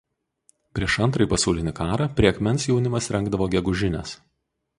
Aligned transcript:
Prieš 0.77 0.95
Antrąjį 1.07 1.29
pasaulinį 1.33 1.73
karą 1.81 2.07
prie 2.21 2.31
akmens 2.33 2.67
jaunimas 2.71 3.11
rengdavo 3.19 3.51
gegužines. 3.57 4.17